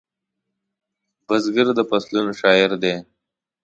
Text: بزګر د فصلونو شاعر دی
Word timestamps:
بزګر 1.27 1.67
د 1.77 1.79
فصلونو 1.89 2.31
شاعر 2.41 2.71
دی 2.83 2.95